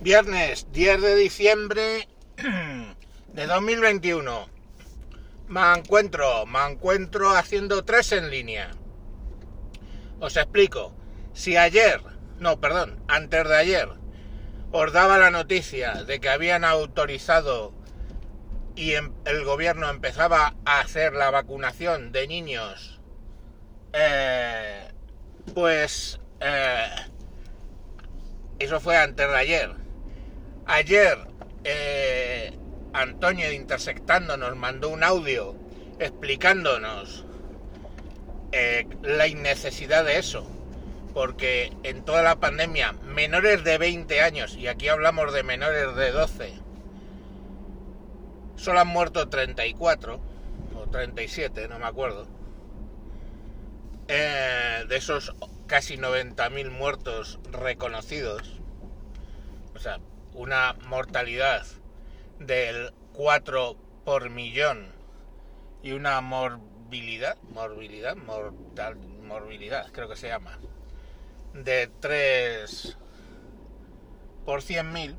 Viernes 0.00 0.66
10 0.72 1.00
de 1.00 1.16
diciembre 1.16 2.08
de 3.32 3.46
2021. 3.46 4.48
Me 5.48 5.72
encuentro, 5.74 6.44
me 6.46 6.64
encuentro 6.70 7.30
haciendo 7.30 7.84
tres 7.84 8.12
en 8.12 8.30
línea. 8.30 8.70
Os 10.20 10.36
explico. 10.36 10.94
Si 11.32 11.56
ayer, 11.56 12.00
no, 12.38 12.60
perdón, 12.60 13.02
antes 13.08 13.48
de 13.48 13.56
ayer, 13.56 13.88
os 14.72 14.92
daba 14.92 15.18
la 15.18 15.30
noticia 15.30 16.04
de 16.04 16.20
que 16.20 16.28
habían 16.28 16.64
autorizado 16.64 17.72
y 18.74 18.92
em- 18.94 19.12
el 19.24 19.44
gobierno 19.44 19.88
empezaba 19.88 20.54
a 20.64 20.80
hacer 20.80 21.14
la 21.14 21.30
vacunación 21.30 22.12
de 22.12 22.26
niños, 22.26 23.00
eh, 23.92 24.88
pues 25.54 26.20
eh, 26.40 26.88
eso 28.58 28.80
fue 28.80 28.96
antes 28.96 29.28
de 29.28 29.36
ayer. 29.36 29.85
Ayer 30.66 31.16
eh, 31.62 32.52
Antonio 32.92 33.48
de 33.48 33.54
Intersectando 33.54 34.36
nos 34.36 34.56
mandó 34.56 34.88
un 34.88 35.04
audio 35.04 35.54
explicándonos 36.00 37.24
eh, 38.50 38.88
la 39.02 39.28
innecesidad 39.28 40.04
de 40.04 40.18
eso. 40.18 40.44
Porque 41.14 41.72
en 41.82 42.04
toda 42.04 42.22
la 42.22 42.36
pandemia, 42.40 42.92
menores 43.04 43.64
de 43.64 43.78
20 43.78 44.20
años, 44.20 44.56
y 44.56 44.66
aquí 44.66 44.88
hablamos 44.88 45.32
de 45.32 45.42
menores 45.44 45.94
de 45.94 46.10
12, 46.10 46.52
solo 48.56 48.80
han 48.80 48.88
muerto 48.88 49.28
34 49.28 50.20
o 50.76 50.90
37, 50.90 51.68
no 51.68 51.78
me 51.78 51.86
acuerdo. 51.86 52.26
Eh, 54.08 54.84
de 54.88 54.96
esos 54.96 55.34
casi 55.66 55.96
90.000 55.96 56.70
muertos 56.70 57.40
reconocidos, 57.50 58.60
o 59.74 59.78
sea, 59.78 60.00
una 60.36 60.74
mortalidad 60.86 61.66
del 62.38 62.92
4 63.14 63.74
por 64.04 64.28
millón 64.28 64.92
y 65.82 65.92
una 65.92 66.20
morbilidad, 66.20 67.38
morbilidad, 67.42 68.16
mortal, 68.16 68.96
morbilidad, 68.96 69.90
creo 69.92 70.08
que 70.08 70.16
se 70.16 70.28
llama, 70.28 70.58
de 71.54 71.90
3 72.00 72.98
por 74.44 74.60
100.000, 74.60 75.16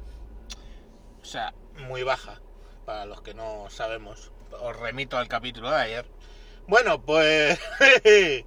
o 1.21 1.25
sea, 1.25 1.53
muy 1.87 2.03
baja, 2.03 2.39
para 2.85 3.05
los 3.05 3.21
que 3.21 3.33
no 3.33 3.69
sabemos. 3.69 4.31
Os 4.61 4.79
remito 4.79 5.17
al 5.17 5.27
capítulo 5.27 5.71
de 5.71 5.77
ayer. 5.77 6.05
Bueno, 6.67 7.01
pues 7.01 7.59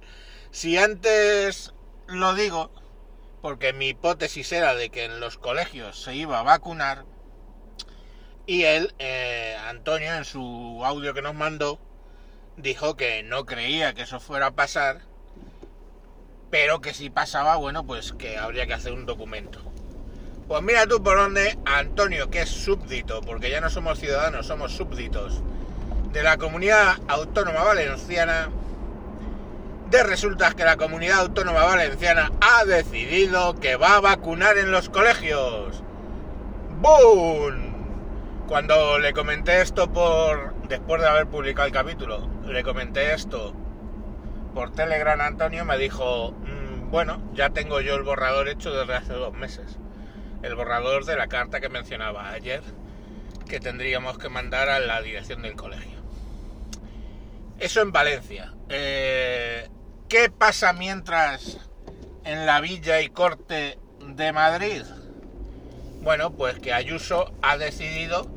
si 0.51 0.77
antes 0.77 1.73
lo 2.07 2.33
digo, 2.33 2.71
porque 3.41 3.73
mi 3.73 3.89
hipótesis 3.89 4.51
era 4.51 4.75
de 4.75 4.89
que 4.89 5.05
en 5.05 5.19
los 5.19 5.37
colegios 5.37 6.01
se 6.01 6.15
iba 6.15 6.39
a 6.39 6.43
vacunar, 6.43 7.05
y 8.45 8.63
él, 8.63 8.93
eh, 8.99 9.55
Antonio, 9.67 10.13
en 10.13 10.25
su 10.25 10.81
audio 10.83 11.13
que 11.13 11.21
nos 11.21 11.35
mandó, 11.35 11.79
dijo 12.57 12.95
que 12.95 13.23
no 13.23 13.45
creía 13.45 13.93
que 13.93 14.01
eso 14.01 14.19
fuera 14.19 14.47
a 14.47 14.51
pasar, 14.51 15.01
pero 16.49 16.81
que 16.81 16.93
si 16.93 17.09
pasaba, 17.09 17.55
bueno, 17.55 17.85
pues 17.85 18.13
que 18.13 18.37
habría 18.37 18.67
que 18.67 18.73
hacer 18.73 18.93
un 18.93 19.05
documento. 19.05 19.61
Pues 20.47 20.61
mira 20.63 20.85
tú 20.85 21.01
por 21.01 21.17
dónde 21.17 21.57
Antonio, 21.65 22.29
que 22.29 22.41
es 22.41 22.49
súbdito, 22.49 23.21
porque 23.21 23.49
ya 23.49 23.61
no 23.61 23.69
somos 23.69 23.99
ciudadanos, 23.99 24.47
somos 24.47 24.73
súbditos, 24.73 25.41
de 26.11 26.23
la 26.23 26.37
comunidad 26.37 26.97
autónoma 27.07 27.63
valenciana, 27.63 28.49
de 29.91 30.03
resulta 30.03 30.53
que 30.53 30.63
la 30.63 30.77
comunidad 30.77 31.19
autónoma 31.19 31.65
valenciana 31.65 32.31
ha 32.39 32.63
decidido 32.63 33.59
que 33.59 33.75
va 33.75 33.97
a 33.97 33.99
vacunar 33.99 34.57
en 34.57 34.71
los 34.71 34.89
colegios. 34.89 35.83
¡Boom! 36.79 38.45
Cuando 38.47 38.97
le 38.99 39.11
comenté 39.11 39.61
esto 39.61 39.91
por... 39.91 40.55
después 40.69 41.01
de 41.01 41.09
haber 41.09 41.27
publicado 41.27 41.67
el 41.67 41.73
capítulo, 41.73 42.25
le 42.45 42.63
comenté 42.63 43.13
esto 43.13 43.53
por 44.53 44.71
Telegram 44.71 45.19
a 45.19 45.27
Antonio, 45.27 45.65
me 45.65 45.77
dijo, 45.77 46.31
"Mm, 46.31 46.89
bueno, 46.89 47.21
ya 47.33 47.49
tengo 47.49 47.81
yo 47.81 47.95
el 47.95 48.03
borrador 48.03 48.47
hecho 48.47 48.73
desde 48.73 48.95
hace 48.95 49.13
dos 49.13 49.33
meses. 49.33 49.77
El 50.41 50.55
borrador 50.55 51.03
de 51.03 51.17
la 51.17 51.27
carta 51.27 51.59
que 51.59 51.67
mencionaba 51.67 52.29
ayer, 52.29 52.63
que 53.47 53.59
tendríamos 53.59 54.17
que 54.17 54.29
mandar 54.29 54.69
a 54.69 54.79
la 54.79 55.01
dirección 55.01 55.41
del 55.41 55.55
colegio. 55.55 55.99
Eso 57.59 57.81
en 57.81 57.91
Valencia. 57.91 58.53
Eh, 58.69 59.69
¿Qué 60.11 60.29
pasa 60.29 60.73
mientras 60.73 61.57
en 62.25 62.45
la 62.45 62.59
Villa 62.59 62.99
y 62.99 63.07
Corte 63.07 63.79
de 64.05 64.33
Madrid? 64.33 64.83
Bueno, 66.01 66.33
pues 66.33 66.59
que 66.59 66.73
Ayuso 66.73 67.31
ha 67.41 67.55
decidido 67.55 68.27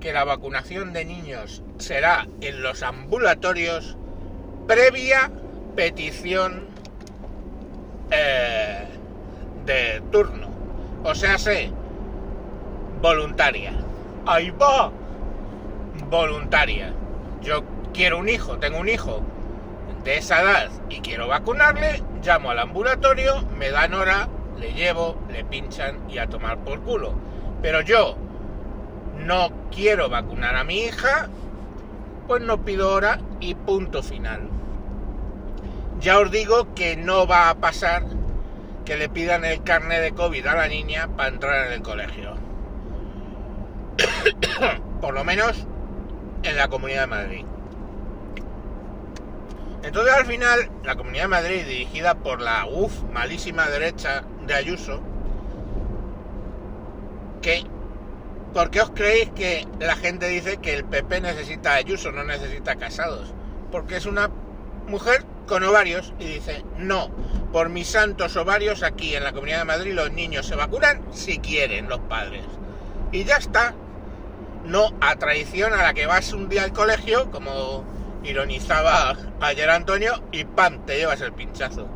que 0.00 0.12
la 0.12 0.24
vacunación 0.24 0.92
de 0.92 1.04
niños 1.04 1.62
será 1.78 2.26
en 2.40 2.62
los 2.62 2.82
ambulatorios 2.82 3.96
previa 4.66 5.30
petición 5.76 6.66
eh, 8.10 8.88
de 9.66 10.02
turno. 10.10 10.48
O 11.04 11.14
sea, 11.14 11.38
sé, 11.38 11.70
voluntaria. 13.00 13.72
Ahí 14.26 14.50
va. 14.50 14.90
Voluntaria. 16.08 16.92
Yo 17.40 17.62
quiero 17.94 18.18
un 18.18 18.28
hijo, 18.28 18.58
tengo 18.58 18.80
un 18.80 18.88
hijo 18.88 19.22
de 20.04 20.16
esa 20.16 20.42
edad 20.42 20.70
y 20.88 21.00
quiero 21.00 21.28
vacunarle, 21.28 22.02
llamo 22.22 22.50
al 22.50 22.58
ambulatorio, 22.58 23.42
me 23.58 23.70
dan 23.70 23.94
hora, 23.94 24.28
le 24.58 24.72
llevo, 24.72 25.18
le 25.30 25.44
pinchan 25.44 26.10
y 26.10 26.18
a 26.18 26.26
tomar 26.26 26.58
por 26.58 26.80
culo. 26.80 27.14
Pero 27.62 27.82
yo 27.82 28.16
no 29.18 29.50
quiero 29.70 30.08
vacunar 30.08 30.56
a 30.56 30.64
mi 30.64 30.80
hija, 30.80 31.28
pues 32.26 32.42
no 32.42 32.64
pido 32.64 32.92
hora 32.92 33.20
y 33.40 33.54
punto 33.54 34.02
final. 34.02 34.48
Ya 36.00 36.18
os 36.18 36.30
digo 36.30 36.74
que 36.74 36.96
no 36.96 37.26
va 37.26 37.50
a 37.50 37.56
pasar 37.56 38.04
que 38.84 38.96
le 38.96 39.08
pidan 39.08 39.44
el 39.44 39.62
carnet 39.62 40.00
de 40.00 40.12
COVID 40.12 40.46
a 40.46 40.54
la 40.54 40.68
niña 40.68 41.08
para 41.16 41.28
entrar 41.28 41.66
en 41.66 41.72
el 41.74 41.82
colegio. 41.82 42.36
Por 45.00 45.14
lo 45.14 45.24
menos 45.24 45.66
en 46.42 46.56
la 46.56 46.68
Comunidad 46.68 47.02
de 47.02 47.06
Madrid. 47.06 47.44
Entonces 49.82 50.14
al 50.14 50.26
final 50.26 50.70
la 50.84 50.96
Comunidad 50.96 51.24
de 51.24 51.28
Madrid, 51.28 51.66
dirigida 51.66 52.14
por 52.14 52.40
la 52.40 52.66
UF 52.66 53.02
malísima 53.12 53.68
derecha 53.68 54.24
de 54.46 54.54
Ayuso, 54.54 55.00
que 57.40 57.64
¿por 58.52 58.70
qué 58.70 58.82
os 58.82 58.90
creéis 58.90 59.30
que 59.30 59.66
la 59.78 59.96
gente 59.96 60.28
dice 60.28 60.58
que 60.58 60.74
el 60.74 60.84
PP 60.84 61.22
necesita 61.22 61.74
Ayuso, 61.74 62.12
no 62.12 62.24
necesita 62.24 62.76
casados? 62.76 63.32
Porque 63.72 63.96
es 63.96 64.06
una 64.06 64.30
mujer 64.86 65.24
con 65.46 65.64
ovarios 65.64 66.12
y 66.18 66.26
dice, 66.26 66.64
no, 66.76 67.10
por 67.52 67.70
mis 67.70 67.88
santos 67.88 68.36
ovarios 68.36 68.82
aquí 68.82 69.16
en 69.16 69.24
la 69.24 69.32
Comunidad 69.32 69.60
de 69.60 69.64
Madrid 69.64 69.94
los 69.94 70.12
niños 70.12 70.46
se 70.46 70.56
vacunan 70.56 71.02
si 71.12 71.38
quieren 71.38 71.88
los 71.88 72.00
padres. 72.00 72.44
Y 73.12 73.24
ya 73.24 73.36
está. 73.36 73.74
No 74.64 74.90
a 75.00 75.16
traición 75.16 75.72
a 75.72 75.82
la 75.82 75.94
que 75.94 76.06
vas 76.06 76.32
un 76.34 76.48
día 76.48 76.64
al 76.64 76.72
colegio, 76.72 77.30
como 77.30 77.82
ironizaba 78.24 79.16
ayer 79.40 79.70
Antonio, 79.70 80.22
y 80.32 80.44
¡pam! 80.44 80.84
te 80.84 80.96
llevas 80.96 81.20
el 81.20 81.32
pinchazo. 81.32 81.88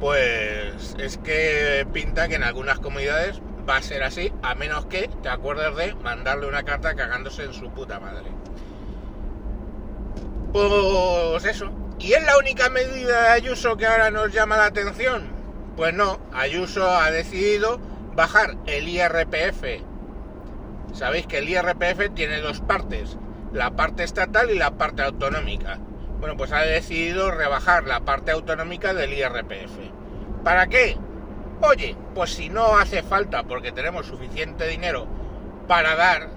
Pues 0.00 0.96
es 0.98 1.18
que 1.18 1.86
pinta 1.92 2.28
que 2.28 2.36
en 2.36 2.42
algunas 2.42 2.78
comunidades 2.78 3.40
va 3.68 3.76
a 3.76 3.82
ser 3.82 4.02
así, 4.02 4.32
a 4.42 4.54
menos 4.54 4.86
que 4.86 5.08
te 5.22 5.28
acuerdes 5.28 5.76
de 5.76 5.94
mandarle 5.96 6.46
una 6.46 6.62
carta 6.62 6.94
cagándose 6.94 7.44
en 7.44 7.52
su 7.52 7.70
puta 7.70 8.00
madre. 8.00 8.30
Pues 10.52 11.44
eso. 11.44 11.70
¿Y 11.98 12.14
es 12.14 12.24
la 12.24 12.38
única 12.38 12.70
medida 12.70 13.24
de 13.24 13.28
Ayuso 13.28 13.76
que 13.76 13.86
ahora 13.86 14.10
nos 14.10 14.32
llama 14.32 14.56
la 14.56 14.66
atención? 14.66 15.28
Pues 15.76 15.92
no, 15.92 16.18
Ayuso 16.32 16.90
ha 16.90 17.10
decidido 17.10 17.78
bajar 18.14 18.56
el 18.66 18.88
IRPF. 18.88 19.82
Sabéis 20.94 21.26
que 21.26 21.38
el 21.38 21.48
IRPF 21.48 22.14
tiene 22.14 22.40
dos 22.40 22.60
partes, 22.62 23.16
la 23.52 23.70
parte 23.70 24.04
estatal 24.04 24.50
y 24.50 24.58
la 24.58 24.72
parte 24.72 25.02
autonómica. 25.02 25.78
Bueno, 26.20 26.36
pues 26.36 26.52
ha 26.52 26.60
decidido 26.60 27.30
rebajar 27.30 27.84
la 27.84 28.00
parte 28.00 28.30
autonómica 28.30 28.94
del 28.94 29.12
IRPF. 29.12 29.78
¿Para 30.44 30.66
qué? 30.66 30.96
Oye, 31.62 31.96
pues 32.14 32.30
si 32.30 32.48
no 32.48 32.76
hace 32.76 33.02
falta 33.02 33.42
porque 33.42 33.72
tenemos 33.72 34.06
suficiente 34.06 34.66
dinero 34.66 35.06
para 35.66 35.94
dar 35.94 36.28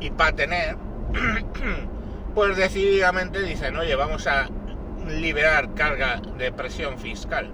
y 0.00 0.10
para 0.10 0.32
tener, 0.32 0.76
pues 2.34 2.56
decididamente 2.56 3.42
dicen, 3.42 3.76
oye, 3.76 3.94
vamos 3.96 4.26
a 4.26 4.48
liberar 5.08 5.74
carga 5.74 6.20
de 6.38 6.52
presión 6.52 6.98
fiscal. 6.98 7.52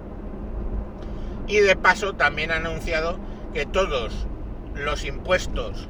Y 1.46 1.58
de 1.58 1.76
paso 1.76 2.14
también 2.14 2.50
ha 2.50 2.56
anunciado 2.56 3.18
que 3.52 3.66
todos 3.66 4.26
los 4.74 5.04
impuestos 5.04 5.88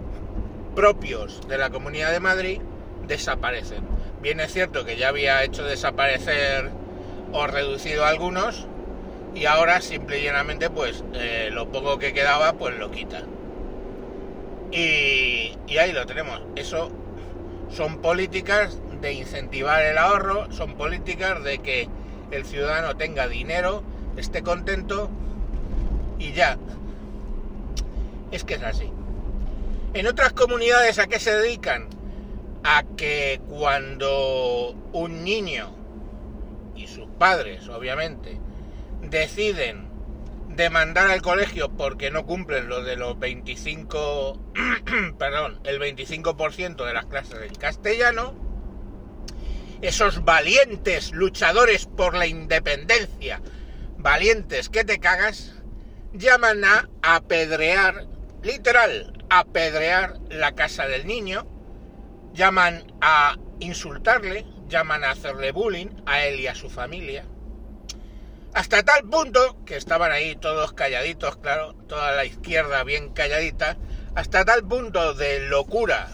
propios 0.74 1.46
de 1.48 1.58
la 1.58 1.70
Comunidad 1.70 2.12
de 2.12 2.20
Madrid 2.20 2.60
desaparecen. 3.06 3.82
Bien 4.22 4.40
es 4.40 4.52
cierto 4.52 4.84
que 4.84 4.96
ya 4.96 5.08
había 5.08 5.42
hecho 5.44 5.64
desaparecer 5.64 6.70
o 7.32 7.46
reducido 7.46 8.04
algunos 8.04 8.66
y 9.34 9.46
ahora 9.46 9.80
simple 9.80 10.20
y 10.20 10.24
llanamente 10.24 10.70
pues 10.70 11.04
eh, 11.14 11.48
lo 11.52 11.70
poco 11.70 11.98
que 11.98 12.12
quedaba 12.12 12.54
pues 12.54 12.78
lo 12.78 12.90
quita. 12.90 13.22
Y, 14.72 15.56
y 15.66 15.78
ahí 15.78 15.92
lo 15.92 16.06
tenemos. 16.06 16.40
Eso 16.56 16.90
son 17.70 17.98
políticas 17.98 18.78
de 19.00 19.12
incentivar 19.12 19.82
el 19.82 19.98
ahorro, 19.98 20.52
son 20.52 20.74
políticas 20.74 21.42
de 21.42 21.58
que 21.58 21.88
el 22.30 22.44
ciudadano 22.44 22.96
tenga 22.96 23.28
dinero, 23.28 23.82
esté 24.16 24.42
contento 24.42 25.10
y 26.18 26.32
ya. 26.32 26.58
Es 28.30 28.44
que 28.44 28.54
es 28.54 28.62
así. 28.62 28.92
En 29.92 30.06
otras 30.06 30.32
comunidades 30.32 31.00
a 31.00 31.08
qué 31.08 31.18
se 31.18 31.34
dedican? 31.34 31.88
A 32.62 32.84
que 32.96 33.40
cuando 33.48 34.76
un 34.92 35.24
niño 35.24 35.74
y 36.76 36.86
sus 36.86 37.08
padres, 37.18 37.68
obviamente, 37.68 38.38
deciden 39.02 39.88
demandar 40.48 41.10
al 41.10 41.22
colegio 41.22 41.70
porque 41.70 42.12
no 42.12 42.24
cumplen 42.24 42.68
lo 42.68 42.84
de 42.84 42.94
los 42.94 43.18
25, 43.18 44.38
perdón, 45.18 45.58
el 45.64 45.80
25% 45.80 46.86
de 46.86 46.94
las 46.94 47.06
clases 47.06 47.38
en 47.42 47.54
castellano, 47.56 48.34
esos 49.82 50.24
valientes 50.24 51.10
luchadores 51.10 51.86
por 51.86 52.14
la 52.14 52.28
independencia, 52.28 53.40
valientes 53.98 54.68
que 54.68 54.84
te 54.84 55.00
cagas, 55.00 55.54
llaman 56.12 56.62
a 56.64 56.86
apedrear, 57.02 58.06
literal, 58.42 59.19
apedrear 59.30 60.18
la 60.28 60.52
casa 60.52 60.86
del 60.86 61.06
niño, 61.06 61.46
llaman 62.34 62.92
a 63.00 63.36
insultarle, 63.60 64.44
llaman 64.68 65.04
a 65.04 65.12
hacerle 65.12 65.52
bullying 65.52 65.88
a 66.06 66.24
él 66.24 66.40
y 66.40 66.46
a 66.46 66.54
su 66.54 66.68
familia. 66.68 67.24
Hasta 68.52 68.82
tal 68.82 69.08
punto 69.08 69.64
que 69.64 69.76
estaban 69.76 70.10
ahí 70.10 70.34
todos 70.34 70.72
calladitos, 70.72 71.36
claro, 71.36 71.74
toda 71.88 72.12
la 72.12 72.24
izquierda 72.24 72.82
bien 72.82 73.12
calladita, 73.12 73.76
hasta 74.16 74.44
tal 74.44 74.66
punto 74.66 75.14
de 75.14 75.40
locura 75.40 76.08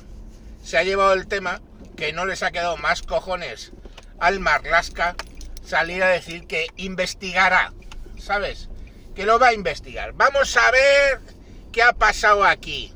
se 0.62 0.76
ha 0.76 0.84
llevado 0.84 1.14
el 1.14 1.26
tema 1.26 1.62
que 1.96 2.12
no 2.12 2.26
les 2.26 2.42
ha 2.42 2.50
quedado 2.50 2.76
más 2.76 3.02
cojones 3.02 3.72
al 4.18 4.40
Marlasca 4.40 5.16
salir 5.64 6.02
a 6.02 6.08
decir 6.08 6.46
que 6.46 6.66
investigará, 6.76 7.72
¿sabes? 8.18 8.68
Que 9.14 9.24
lo 9.24 9.38
va 9.38 9.48
a 9.48 9.54
investigar. 9.54 10.12
Vamos 10.12 10.56
a 10.56 10.70
ver 10.70 11.20
qué 11.72 11.82
ha 11.82 11.94
pasado 11.94 12.44
aquí. 12.44 12.92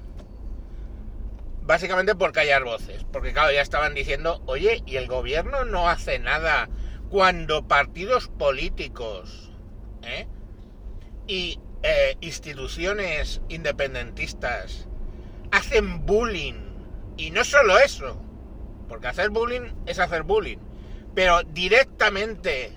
Básicamente 1.70 2.17
por 2.17 2.32
callar 2.32 2.64
voces, 2.64 3.06
porque 3.12 3.32
claro, 3.32 3.52
ya 3.52 3.62
estaban 3.62 3.94
diciendo, 3.94 4.43
oye, 4.46 4.82
¿y 4.87 4.96
el 4.96 5.06
gobierno 5.06 5.64
no 5.64 5.88
hace 5.88 6.19
nada 6.19 6.69
cuando 7.11 7.69
partidos 7.69 8.26
políticos 8.26 9.52
¿eh? 10.02 10.26
y 11.28 11.61
eh, 11.84 12.17
instituciones 12.22 13.40
independentistas 13.49 14.88
hacen 15.52 16.05
bullying? 16.06 16.75
Y 17.17 17.31
no 17.31 17.44
solo 17.44 17.78
eso, 17.78 18.20
porque 18.88 19.06
hacer 19.06 19.31
bullying 19.31 19.70
es 19.87 20.00
hacer 20.00 20.25
bullying. 20.25 20.58
Pero 21.14 21.44
directamente 21.44 22.72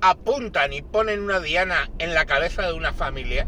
apuntan 0.00 0.72
y 0.72 0.82
ponen 0.82 1.20
una 1.20 1.38
diana 1.38 1.88
en 2.00 2.14
la 2.14 2.26
cabeza 2.26 2.62
de 2.62 2.72
una 2.72 2.92
familia 2.92 3.46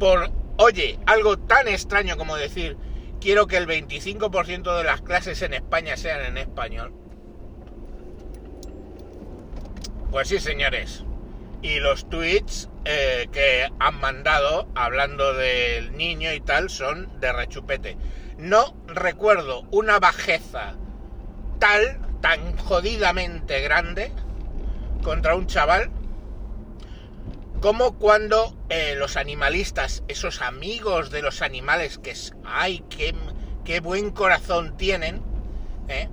por, 0.00 0.28
oye, 0.56 0.98
algo 1.06 1.38
tan 1.38 1.68
extraño 1.68 2.16
como 2.16 2.34
decir, 2.34 2.76
quiero 3.20 3.46
que 3.46 3.56
el 3.56 3.66
25% 3.66 4.76
de 4.76 4.84
las 4.84 5.02
clases 5.02 5.42
en 5.42 5.54
España 5.54 5.96
sean 5.96 6.24
en 6.24 6.38
español. 6.38 6.92
Pues 10.10 10.28
sí, 10.28 10.38
señores. 10.38 11.04
Y 11.62 11.80
los 11.80 12.08
tweets 12.08 12.68
eh, 12.84 13.28
que 13.32 13.68
han 13.78 14.00
mandado 14.00 14.68
hablando 14.74 15.34
del 15.34 15.96
niño 15.96 16.32
y 16.32 16.40
tal 16.40 16.70
son 16.70 17.20
de 17.20 17.32
rechupete. 17.32 17.96
No 18.38 18.76
recuerdo 18.86 19.62
una 19.70 19.98
bajeza 19.98 20.74
tal, 21.58 21.98
tan 22.20 22.56
jodidamente 22.58 23.60
grande 23.60 24.12
contra 25.02 25.34
un 25.34 25.46
chaval 25.46 25.90
como 27.60 27.98
cuando 27.98 28.56
eh, 28.68 28.94
los 28.96 29.16
animalistas, 29.16 30.02
esos 30.08 30.42
amigos 30.42 31.10
de 31.10 31.22
los 31.22 31.42
animales 31.42 31.98
que 31.98 32.10
es, 32.10 32.34
ay, 32.44 32.84
qué, 32.90 33.14
qué 33.64 33.80
buen 33.80 34.10
corazón 34.10 34.76
tienen, 34.76 35.22
¿eh? 35.88 36.08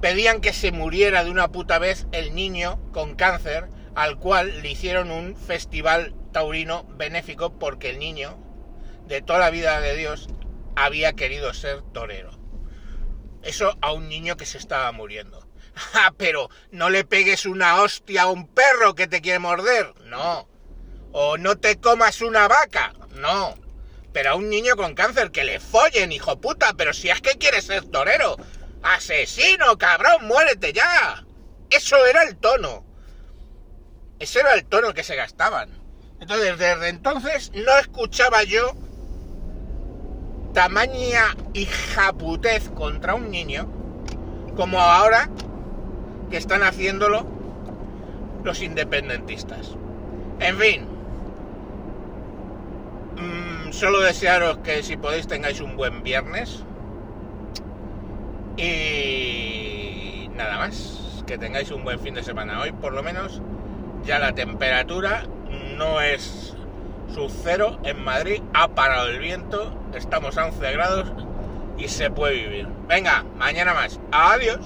pedían 0.00 0.40
que 0.40 0.52
se 0.52 0.72
muriera 0.72 1.24
de 1.24 1.30
una 1.30 1.48
puta 1.48 1.78
vez 1.78 2.06
el 2.12 2.34
niño 2.34 2.80
con 2.92 3.14
cáncer 3.14 3.68
al 3.94 4.18
cual 4.18 4.62
le 4.62 4.70
hicieron 4.70 5.10
un 5.10 5.36
festival 5.36 6.14
taurino 6.32 6.84
benéfico 6.96 7.58
porque 7.58 7.90
el 7.90 7.98
niño 7.98 8.38
de 9.06 9.22
toda 9.22 9.40
la 9.40 9.50
vida 9.50 9.80
de 9.80 9.96
Dios 9.96 10.28
había 10.76 11.14
querido 11.14 11.52
ser 11.52 11.82
torero. 11.92 12.30
Eso 13.42 13.76
a 13.80 13.92
un 13.92 14.08
niño 14.08 14.36
que 14.36 14.46
se 14.46 14.58
estaba 14.58 14.92
muriendo. 14.92 15.47
Ah, 15.94 16.12
pero 16.16 16.50
no 16.70 16.90
le 16.90 17.04
pegues 17.04 17.46
una 17.46 17.82
hostia 17.82 18.22
a 18.22 18.30
un 18.30 18.46
perro 18.46 18.94
que 18.94 19.06
te 19.06 19.20
quiere 19.20 19.38
morder. 19.38 19.94
No. 20.04 20.48
O 21.12 21.36
no 21.38 21.56
te 21.56 21.78
comas 21.80 22.20
una 22.20 22.48
vaca. 22.48 22.92
No. 23.14 23.54
Pero 24.12 24.30
a 24.30 24.34
un 24.34 24.48
niño 24.48 24.76
con 24.76 24.94
cáncer 24.94 25.30
que 25.30 25.44
le 25.44 25.60
follen, 25.60 26.12
hijo 26.12 26.40
puta. 26.40 26.74
Pero 26.74 26.92
si 26.92 27.10
es 27.10 27.20
que 27.20 27.38
quieres 27.38 27.64
ser 27.64 27.84
torero. 27.86 28.36
Asesino, 28.82 29.76
cabrón, 29.76 30.26
muérete 30.26 30.72
ya. 30.72 31.24
Eso 31.70 32.04
era 32.06 32.22
el 32.22 32.36
tono. 32.36 32.84
Ese 34.18 34.40
era 34.40 34.54
el 34.54 34.64
tono 34.64 34.94
que 34.94 35.04
se 35.04 35.16
gastaban. 35.16 35.70
Entonces, 36.20 36.58
desde 36.58 36.88
entonces 36.88 37.52
no 37.54 37.76
escuchaba 37.78 38.42
yo 38.42 38.74
tamaña 40.52 41.36
hijaputez 41.52 42.70
contra 42.70 43.14
un 43.14 43.30
niño 43.30 43.68
como 44.56 44.80
ahora 44.80 45.30
que 46.30 46.36
están 46.36 46.62
haciéndolo 46.62 47.26
los 48.44 48.62
independentistas. 48.62 49.76
En 50.40 50.56
fin, 50.58 50.86
mmm, 53.16 53.72
solo 53.72 54.00
desearos 54.00 54.58
que 54.58 54.82
si 54.82 54.96
podéis 54.96 55.26
tengáis 55.26 55.60
un 55.60 55.76
buen 55.76 56.02
viernes 56.02 56.64
y 58.56 60.30
nada 60.36 60.58
más, 60.58 61.24
que 61.26 61.38
tengáis 61.38 61.70
un 61.70 61.84
buen 61.84 61.98
fin 62.00 62.14
de 62.14 62.22
semana. 62.22 62.60
Hoy 62.60 62.72
por 62.72 62.92
lo 62.92 63.02
menos 63.02 63.42
ya 64.04 64.18
la 64.18 64.34
temperatura 64.34 65.24
no 65.76 66.00
es 66.00 66.54
sub 67.12 67.30
cero 67.42 67.78
en 67.84 68.02
Madrid, 68.04 68.42
ha 68.54 68.68
parado 68.68 69.08
el 69.08 69.18
viento, 69.18 69.72
estamos 69.94 70.36
a 70.38 70.46
11 70.46 70.72
grados 70.72 71.12
y 71.76 71.88
se 71.88 72.10
puede 72.10 72.34
vivir. 72.34 72.68
Venga, 72.88 73.24
mañana 73.36 73.74
más. 73.74 74.00
Adiós. 74.12 74.58